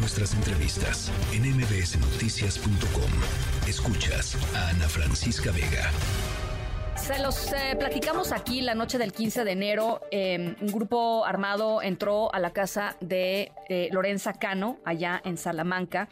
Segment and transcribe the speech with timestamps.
[0.00, 3.68] nuestras entrevistas en mbsnoticias.com.
[3.68, 5.90] Escuchas a Ana Francisca Vega.
[6.96, 10.00] Se los eh, platicamos aquí la noche del 15 de enero.
[10.10, 16.08] Em, un grupo armado entró a la casa de eh, Lorenza Cano, allá en Salamanca.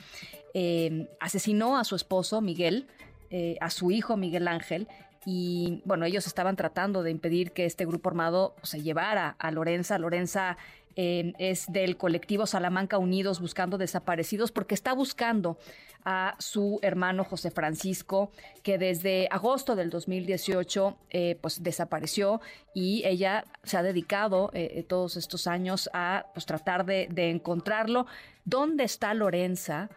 [0.52, 2.88] Em, asesinó a su esposo, Miguel,
[3.30, 4.86] eh, a su hijo, Miguel Ángel,
[5.30, 9.50] y bueno, ellos estaban tratando de impedir que este grupo armado pues, se llevara a
[9.50, 9.98] Lorenza.
[9.98, 10.56] Lorenza
[10.96, 15.58] eh, es del colectivo Salamanca Unidos buscando desaparecidos porque está buscando
[16.02, 18.32] a su hermano José Francisco
[18.62, 22.40] que desde agosto del 2018 eh, pues desapareció
[22.72, 28.06] y ella se ha dedicado eh, todos estos años a pues tratar de, de encontrarlo.
[28.46, 29.90] ¿Dónde está Lorenza?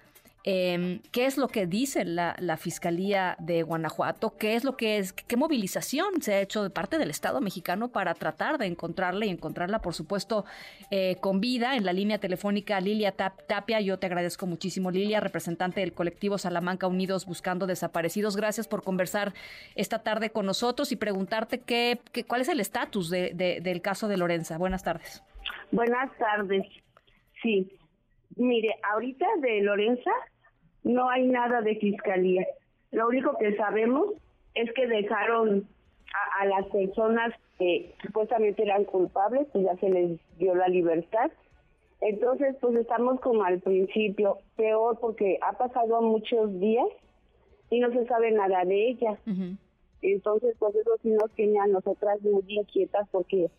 [0.44, 4.38] Eh, ¿Qué es lo que dice la, Fiscalía de Guanajuato?
[4.38, 7.92] ¿Qué es lo que es, qué movilización se ha hecho de parte del Estado mexicano
[7.92, 10.46] para tratar de encontrarla y encontrarla, por supuesto,
[10.90, 13.82] eh, con vida en la línea telefónica Lilia Tapia?
[13.82, 18.36] Yo te agradezco muchísimo, Lilia, representante del colectivo Salamanca Unidos Buscando Desaparecidos.
[18.36, 19.34] Gracias por conversar
[19.76, 24.18] esta tarde con nosotros y preguntarte qué, cuál es el estatus de, del caso de
[24.18, 24.58] Lorenza.
[24.58, 25.24] Buenas tardes.
[25.72, 26.66] Buenas tardes.
[27.42, 27.72] Sí,
[28.38, 30.12] Mire, ahorita de Lorenza
[30.84, 32.46] no hay nada de fiscalía.
[32.92, 34.14] Lo único que sabemos
[34.54, 35.68] es que dejaron
[36.40, 41.32] a, las personas que supuestamente eran culpables, pues ya se les dio la libertad.
[42.02, 46.88] Entonces, pues estamos como al principio, peor porque ha pasado muchos días
[47.70, 49.18] y no se sabe nada de ella.
[50.02, 53.50] Entonces, pues eso sí nos tiene a nosotras muy inquietas porque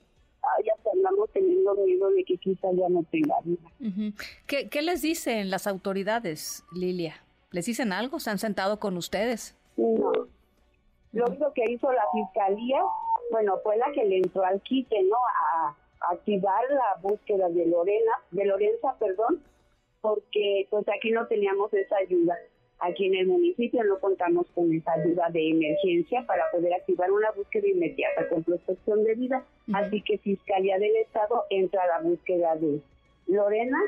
[0.64, 4.12] ya andamos teniendo miedo de que quizá ya no tenga vida.
[4.46, 7.14] ¿Qué, les dicen las autoridades, Lilia?
[7.50, 8.20] ¿Les dicen algo?
[8.20, 9.56] ¿Se han sentado con ustedes?
[9.76, 10.12] No.
[11.12, 12.80] Lo único que hizo la fiscalía,
[13.30, 15.16] bueno, fue la que le entró al quite, ¿no?
[15.16, 15.76] A,
[16.10, 19.40] activar la búsqueda de Lorena, de Lorenza, perdón,
[20.00, 22.36] porque pues aquí no teníamos esa ayuda.
[22.84, 27.30] Aquí en el municipio no contamos con esa ayuda de emergencia para poder activar una
[27.30, 29.44] búsqueda inmediata con protección de vida.
[29.72, 32.80] Así que Fiscalía del Estado entra a la búsqueda de
[33.28, 33.78] Lorena.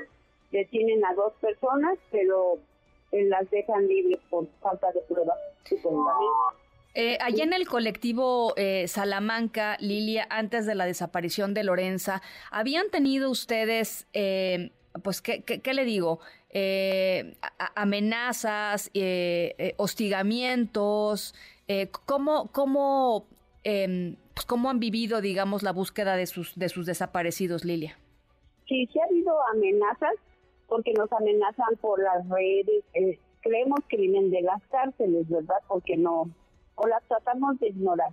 [0.53, 2.59] Detienen a dos personas, pero
[3.11, 5.39] las dejan libres por falta de pruebas.
[6.97, 12.23] Eh, allá en el colectivo eh, Salamanca, Lilia, antes de la desaparición de Lorenza,
[12.53, 14.71] ¿habían tenido ustedes, eh,
[15.03, 16.21] pues, ¿qué, qué, le digo?
[16.55, 17.37] eh,
[17.75, 21.35] amenazas, eh, eh, hostigamientos,
[21.67, 23.27] eh, ¿cómo, cómo,
[23.65, 27.99] eh, pues, cómo han vivido, digamos, la búsqueda de sus, de sus desaparecidos, Lilia?
[28.69, 30.15] Sí, sí ha habido amenazas,
[30.69, 35.59] porque nos amenazan por las redes, eh, creemos que vienen de las cárceles, ¿verdad?
[35.69, 36.31] Porque no,
[36.77, 38.11] o las tratamos de ignorar.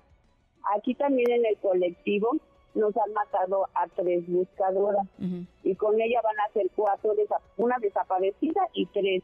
[0.75, 2.37] Aquí también en el colectivo
[2.73, 5.05] nos han matado a tres buscadoras
[5.63, 7.13] y con ella van a ser cuatro,
[7.57, 9.23] una desaparecida y tres.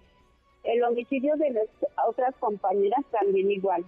[0.64, 1.68] El homicidio de las
[2.08, 3.86] otras compañeras también igual.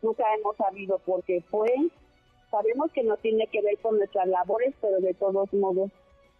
[0.00, 1.70] Nunca hemos sabido por qué fue.
[2.50, 5.90] Sabemos que no tiene que ver con nuestras labores, pero de todos modos,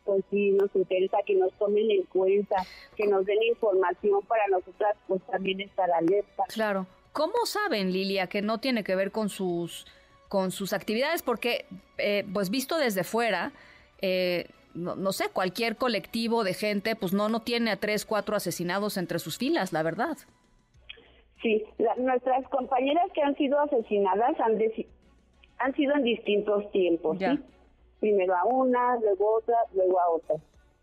[0.04, 2.56] pues sí nos interesa que nos tomen en cuenta,
[2.97, 6.44] que nos den información para nosotras, pues también estar alerta.
[6.49, 6.87] Claro.
[7.12, 9.87] ¿Cómo saben, Lilia, que no tiene que ver con sus
[10.32, 11.66] con sus actividades, porque,
[11.98, 13.53] eh, pues visto desde fuera,
[14.00, 18.97] eh, no, sé, cualquier colectivo de gente, pues no, no tiene a tres, cuatro asesinados
[18.97, 20.16] entre sus filas, la verdad.
[21.42, 21.62] Sí,
[21.98, 24.59] nuestras compañeras que han sido asesinadas han,
[25.59, 27.38] han sido en distintos tiempos, ¿sí?
[28.00, 30.37] Primero a una, luego a otra, luego a otra.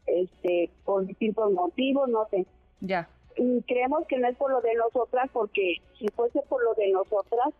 [0.05, 2.45] Este, por distintos motivos, no sé.
[2.81, 3.09] Ya.
[3.35, 6.91] Y creemos que no es por lo de nosotras, porque si fuese por lo de
[6.91, 7.51] nosotras,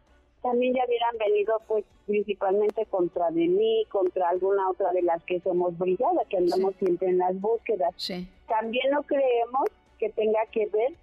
[0.42, 5.40] también ya hubieran venido pues principalmente contra de mí, contra alguna otra de las que
[5.42, 7.94] somos brigadas, que andamos siempre en las búsquedas.
[8.48, 10.94] También no creemos que tenga que ver,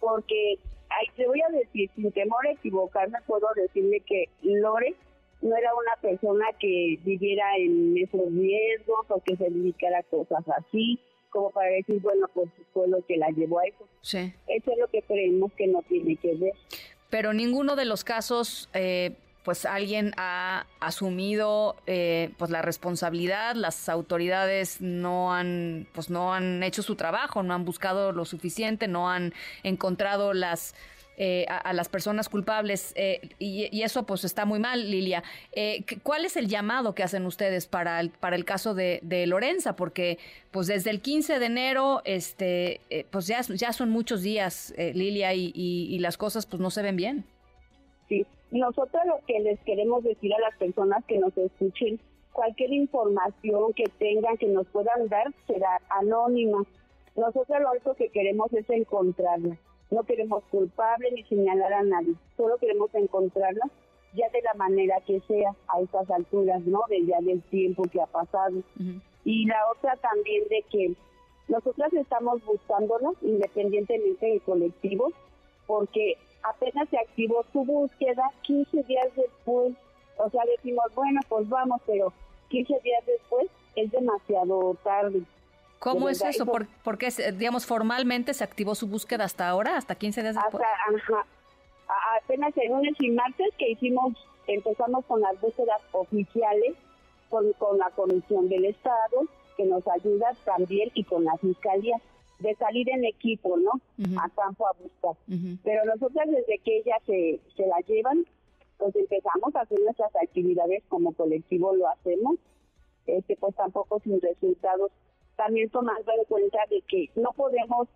[0.00, 0.58] porque
[0.88, 4.94] ahí te voy a decir, sin temor a equivocarme, puedo decirle que Lore
[5.42, 10.44] no era una persona que viviera en esos riesgos o que se dedicara a cosas
[10.48, 10.98] así,
[11.30, 13.84] como para decir, bueno, pues fue lo que la llevó a eso.
[14.00, 14.32] Sí.
[14.48, 16.54] Eso es lo que creemos que no tiene que ver
[17.10, 23.88] pero ninguno de los casos, eh, pues alguien ha asumido eh, pues la responsabilidad, las
[23.88, 29.10] autoridades no han, pues no han hecho su trabajo, no han buscado lo suficiente, no
[29.10, 30.74] han encontrado las
[31.22, 35.22] eh, a, las personas culpables eh, y, eso pues está muy mal, Lilia.
[35.52, 39.76] Eh, ¿Cuál es el llamado que hacen ustedes para el, para el caso de, Lorenza?
[39.76, 40.16] Porque
[40.50, 42.80] pues desde el 15 de enero, este,
[43.10, 46.96] pues ya, ya son muchos días, Lilia, y, y, las cosas pues no se ven
[46.96, 47.24] bien.
[48.08, 52.00] Sí, nosotros lo que les queremos decir a las personas que nos escuchen,
[52.32, 56.64] cualquier información que tengan, que nos puedan dar, será anónima
[57.14, 59.58] Nosotros lo único que queremos es encontrarla.
[59.90, 62.14] No queremos culpable ni señalar a nadie.
[62.36, 63.68] Solo queremos encontrarla
[64.14, 66.82] ya de la manera que sea a estas alturas, ¿no?
[66.88, 68.62] De ya del tiempo que ha pasado.
[69.24, 70.94] Y la otra también de que
[71.48, 75.12] nosotras estamos buscándola independientemente del colectivo,
[75.66, 79.74] porque apenas se activó su búsqueda 15 días después.
[80.16, 82.12] O sea, decimos, bueno, pues vamos, pero
[82.48, 85.22] 15 días después es demasiado tarde.
[85.80, 86.44] ¿Cómo es eso?
[86.46, 90.62] ¿Por, qué, digamos, formalmente se activó su búsqueda hasta ahora, hasta 15 días después?
[90.62, 91.26] ajá,
[92.22, 94.12] apenas el lunes y martes que hicimos,
[94.46, 96.74] empezamos con las búsquedas oficiales,
[97.30, 99.24] con, con la Comisión del Estado,
[99.56, 101.96] que nos ayuda también, y con la Fiscalía,
[102.40, 103.72] de salir en equipo, ¿no?
[104.20, 105.16] A campo a buscar.
[105.64, 108.26] Pero nosotros desde que ellas se, se la llevan,
[108.76, 112.36] pues empezamos a hacer nuestras actividades como colectivo lo hacemos,
[113.06, 114.90] este pues tampoco sin resultados,
[115.50, 117.88] también tomando en cuenta de que no podemos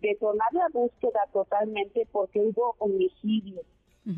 [0.00, 3.60] detonar la búsqueda totalmente porque hubo homicidio.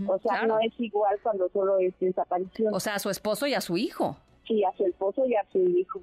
[0.07, 2.73] o sea, no es igual cuando solo es desaparición.
[2.73, 4.17] O sea, a su esposo y a su hijo.
[4.47, 6.01] Sí, a su esposo y a su hijo.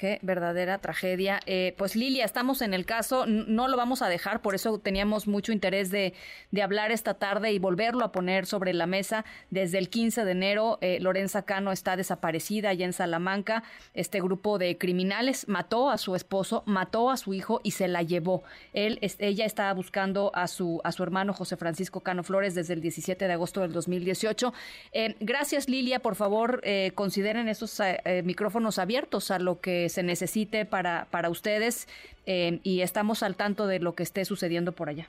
[0.00, 1.40] Qué verdadera tragedia.
[1.44, 5.28] Eh, pues Lilia, estamos en el caso, no lo vamos a dejar, por eso teníamos
[5.28, 6.14] mucho interés de,
[6.62, 9.26] hablar esta tarde y volverlo a poner sobre la mesa.
[9.50, 13.62] Desde el 15 de enero, eh, Lorenza Cano está desaparecida allá en Salamanca.
[13.92, 18.02] Este grupo de criminales mató a su esposo, mató a su hijo y se la
[18.02, 18.42] llevó.
[18.72, 22.80] Él, ella estaba buscando a su, a su hermano José Francisco Cano Flores desde el
[22.80, 24.54] 17 de agosto del 2018.
[24.92, 26.62] Eh, gracias Lilia, por favor,
[26.94, 27.82] consideren esos
[28.24, 31.86] micrófonos abiertos a lo que se necesite para, para ustedes
[32.26, 35.08] eh, y estamos al tanto de lo que esté sucediendo por allá.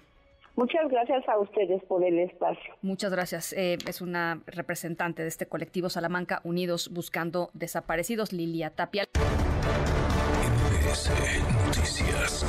[0.55, 2.75] Muchas gracias a ustedes por el espacio.
[2.81, 3.53] Muchas gracias.
[3.53, 9.05] Eh, es una representante de este colectivo Salamanca Unidos Buscando Desaparecidos, Lilia Tapia.
[11.67, 12.45] Noticias.